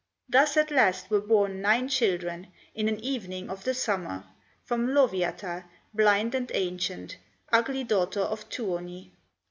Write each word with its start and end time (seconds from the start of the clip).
Thus 0.27 0.57
at 0.57 0.71
last 0.71 1.11
were 1.11 1.21
born 1.21 1.61
nine 1.61 1.87
children, 1.87 2.51
In 2.73 2.89
an 2.89 2.99
evening 3.01 3.51
of 3.51 3.65
the 3.65 3.75
summer, 3.75 4.25
From 4.63 4.95
Lowyatar, 4.95 5.69
blind 5.93 6.33
and 6.33 6.49
ancient, 6.55 7.17
Ugly 7.53 7.83
daughter 7.83 8.21
of 8.21 8.49
Tuoni. 8.49 9.11